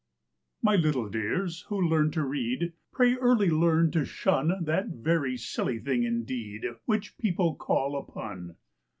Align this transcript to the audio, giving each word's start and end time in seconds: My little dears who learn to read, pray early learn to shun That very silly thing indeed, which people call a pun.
My 0.63 0.75
little 0.77 1.07
dears 1.07 1.61
who 1.69 1.79
learn 1.79 2.09
to 2.13 2.23
read, 2.23 2.73
pray 2.91 3.17
early 3.17 3.51
learn 3.51 3.91
to 3.91 4.03
shun 4.03 4.63
That 4.63 4.87
very 4.87 5.37
silly 5.37 5.77
thing 5.77 6.01
indeed, 6.01 6.65
which 6.85 7.19
people 7.19 7.53
call 7.53 7.95
a 7.95 8.01
pun. 8.03 8.55